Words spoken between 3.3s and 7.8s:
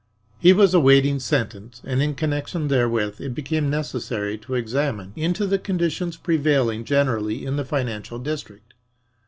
became necessary to examine into the conditions prevailing generally in the